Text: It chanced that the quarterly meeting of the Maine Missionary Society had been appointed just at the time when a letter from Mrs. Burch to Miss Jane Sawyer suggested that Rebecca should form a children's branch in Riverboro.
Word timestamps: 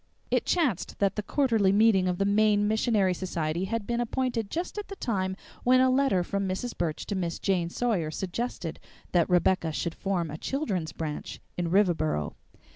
It 0.31 0.45
chanced 0.47 0.97
that 0.97 1.15
the 1.15 1.21
quarterly 1.21 1.71
meeting 1.71 2.07
of 2.07 2.17
the 2.17 2.25
Maine 2.25 2.67
Missionary 2.67 3.13
Society 3.13 3.65
had 3.65 3.85
been 3.85 3.99
appointed 4.01 4.49
just 4.49 4.79
at 4.79 4.87
the 4.87 4.95
time 4.95 5.35
when 5.63 5.79
a 5.79 5.91
letter 5.91 6.23
from 6.23 6.47
Mrs. 6.49 6.75
Burch 6.75 7.05
to 7.05 7.13
Miss 7.15 7.37
Jane 7.37 7.69
Sawyer 7.69 8.09
suggested 8.09 8.79
that 9.11 9.29
Rebecca 9.29 9.71
should 9.71 9.93
form 9.93 10.31
a 10.31 10.39
children's 10.39 10.91
branch 10.91 11.39
in 11.55 11.69
Riverboro. 11.69 12.33